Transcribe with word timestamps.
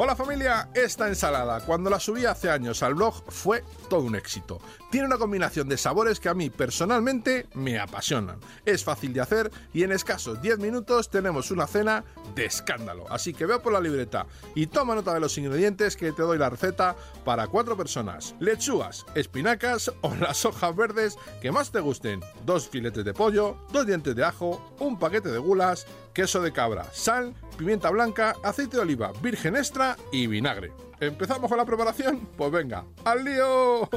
Hola 0.00 0.14
familia, 0.14 0.68
esta 0.74 1.08
ensalada, 1.08 1.58
cuando 1.58 1.90
la 1.90 1.98
subí 1.98 2.24
hace 2.24 2.48
años 2.48 2.84
al 2.84 2.94
blog, 2.94 3.20
fue 3.32 3.64
todo 3.90 4.02
un 4.02 4.14
éxito. 4.14 4.60
Tiene 4.92 5.08
una 5.08 5.18
combinación 5.18 5.68
de 5.68 5.76
sabores 5.76 6.20
que 6.20 6.28
a 6.28 6.34
mí 6.34 6.50
personalmente 6.50 7.48
me 7.54 7.80
apasionan. 7.80 8.38
Es 8.64 8.84
fácil 8.84 9.12
de 9.12 9.22
hacer 9.22 9.50
y 9.74 9.82
en 9.82 9.90
escasos 9.90 10.40
10 10.40 10.60
minutos 10.60 11.10
tenemos 11.10 11.50
una 11.50 11.66
cena 11.66 12.04
de 12.36 12.44
escándalo. 12.44 13.06
Así 13.10 13.34
que 13.34 13.44
veo 13.44 13.60
por 13.60 13.72
la 13.72 13.80
libreta 13.80 14.26
y 14.54 14.68
toma 14.68 14.94
nota 14.94 15.12
de 15.12 15.18
los 15.18 15.36
ingredientes 15.36 15.96
que 15.96 16.12
te 16.12 16.22
doy 16.22 16.38
la 16.38 16.48
receta 16.48 16.94
para 17.24 17.48
4 17.48 17.76
personas. 17.76 18.36
Lechugas, 18.38 19.04
espinacas 19.16 19.92
o 20.02 20.14
las 20.14 20.44
hojas 20.44 20.76
verdes 20.76 21.18
que 21.42 21.50
más 21.50 21.72
te 21.72 21.80
gusten. 21.80 22.20
Dos 22.46 22.68
filetes 22.68 23.04
de 23.04 23.14
pollo, 23.14 23.56
dos 23.72 23.84
dientes 23.84 24.14
de 24.14 24.22
ajo, 24.22 24.76
un 24.78 24.96
paquete 24.96 25.32
de 25.32 25.38
gulas, 25.38 25.88
queso 26.14 26.40
de 26.40 26.52
cabra, 26.52 26.84
sal, 26.92 27.34
pimienta 27.56 27.90
blanca, 27.90 28.36
aceite 28.44 28.76
de 28.76 28.82
oliva 28.82 29.12
virgen 29.22 29.56
extra 29.56 29.87
y 30.12 30.26
vinagre. 30.26 30.72
¿Empezamos 31.00 31.48
con 31.48 31.58
la 31.58 31.64
preparación? 31.64 32.28
Pues 32.36 32.50
venga, 32.50 32.84
¡al 33.04 33.24
lío! 33.24 33.88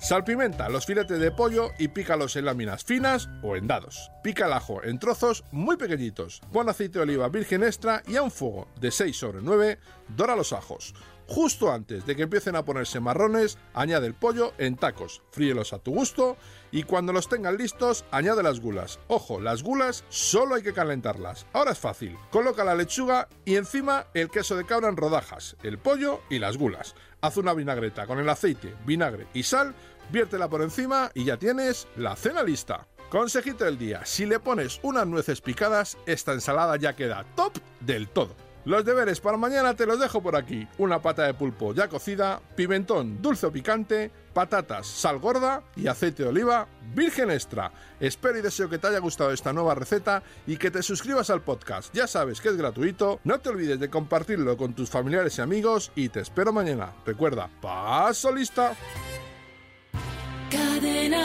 Salpimenta 0.00 0.70
los 0.70 0.86
filetes 0.86 1.20
de 1.20 1.30
pollo 1.30 1.72
y 1.78 1.88
pícalos 1.88 2.34
en 2.36 2.46
láminas 2.46 2.84
finas 2.84 3.28
o 3.42 3.54
en 3.54 3.66
dados. 3.66 4.10
Pica 4.22 4.46
el 4.46 4.54
ajo 4.54 4.82
en 4.82 4.98
trozos 4.98 5.44
muy 5.52 5.76
pequeñitos. 5.76 6.40
Pon 6.52 6.70
aceite 6.70 6.98
de 6.98 7.02
oliva 7.02 7.28
virgen 7.28 7.62
extra 7.62 8.02
y 8.08 8.16
a 8.16 8.22
un 8.22 8.30
fuego 8.30 8.66
de 8.80 8.90
6 8.90 9.14
sobre 9.14 9.42
9 9.42 9.78
dora 10.08 10.34
los 10.36 10.54
ajos. 10.54 10.94
Justo 11.30 11.70
antes 11.70 12.06
de 12.06 12.16
que 12.16 12.24
empiecen 12.24 12.56
a 12.56 12.64
ponerse 12.64 12.98
marrones, 12.98 13.56
añade 13.72 14.08
el 14.08 14.14
pollo 14.14 14.52
en 14.58 14.74
tacos, 14.74 15.22
fríelos 15.30 15.72
a 15.72 15.78
tu 15.78 15.92
gusto 15.92 16.36
y 16.72 16.82
cuando 16.82 17.12
los 17.12 17.28
tengan 17.28 17.56
listos, 17.56 18.04
añade 18.10 18.42
las 18.42 18.58
gulas. 18.58 18.98
Ojo, 19.06 19.40
las 19.40 19.62
gulas 19.62 20.02
solo 20.08 20.56
hay 20.56 20.62
que 20.62 20.72
calentarlas. 20.72 21.46
Ahora 21.52 21.70
es 21.70 21.78
fácil. 21.78 22.18
Coloca 22.32 22.64
la 22.64 22.74
lechuga 22.74 23.28
y 23.44 23.54
encima 23.54 24.06
el 24.12 24.28
queso 24.28 24.56
de 24.56 24.66
cabra 24.66 24.88
en 24.88 24.96
rodajas, 24.96 25.56
el 25.62 25.78
pollo 25.78 26.20
y 26.30 26.40
las 26.40 26.56
gulas. 26.56 26.96
Haz 27.20 27.36
una 27.36 27.54
vinagreta 27.54 28.08
con 28.08 28.18
el 28.18 28.28
aceite, 28.28 28.74
vinagre 28.84 29.28
y 29.32 29.44
sal, 29.44 29.76
viértela 30.10 30.48
por 30.48 30.62
encima 30.62 31.12
y 31.14 31.26
ya 31.26 31.36
tienes 31.36 31.86
la 31.94 32.16
cena 32.16 32.42
lista. 32.42 32.88
Consejito 33.08 33.64
del 33.64 33.78
día, 33.78 34.04
si 34.04 34.26
le 34.26 34.40
pones 34.40 34.80
unas 34.82 35.06
nueces 35.06 35.40
picadas, 35.40 35.96
esta 36.06 36.32
ensalada 36.32 36.74
ya 36.76 36.96
queda 36.96 37.24
top 37.36 37.56
del 37.78 38.08
todo. 38.08 38.49
Los 38.64 38.84
deberes 38.84 39.20
para 39.20 39.36
mañana 39.36 39.74
te 39.74 39.86
los 39.86 39.98
dejo 39.98 40.22
por 40.22 40.36
aquí. 40.36 40.68
Una 40.78 41.00
pata 41.00 41.24
de 41.24 41.34
pulpo 41.34 41.74
ya 41.74 41.88
cocida, 41.88 42.40
pimentón 42.56 43.22
dulce 43.22 43.46
o 43.46 43.52
picante, 43.52 44.10
patatas, 44.32 44.86
sal 44.86 45.18
gorda 45.18 45.62
y 45.76 45.86
aceite 45.86 46.24
de 46.24 46.28
oliva 46.28 46.66
virgen 46.94 47.30
extra. 47.30 47.72
Espero 48.00 48.38
y 48.38 48.42
deseo 48.42 48.68
que 48.68 48.78
te 48.78 48.88
haya 48.88 48.98
gustado 48.98 49.32
esta 49.32 49.52
nueva 49.52 49.74
receta 49.74 50.22
y 50.46 50.56
que 50.56 50.70
te 50.70 50.82
suscribas 50.82 51.30
al 51.30 51.42
podcast. 51.42 51.94
Ya 51.94 52.06
sabes 52.06 52.40
que 52.40 52.48
es 52.48 52.56
gratuito. 52.56 53.20
No 53.24 53.40
te 53.40 53.48
olvides 53.48 53.80
de 53.80 53.90
compartirlo 53.90 54.56
con 54.56 54.74
tus 54.74 54.90
familiares 54.90 55.38
y 55.38 55.42
amigos 55.42 55.92
y 55.94 56.08
te 56.08 56.20
espero 56.20 56.52
mañana. 56.52 56.92
Recuerda, 57.06 57.48
paso 57.60 58.32
lista. 58.32 58.74
Cadena. 60.50 61.19